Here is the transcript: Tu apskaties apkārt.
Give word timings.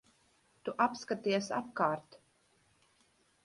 Tu 0.69 0.73
apskaties 0.85 1.51
apkārt. 1.59 2.21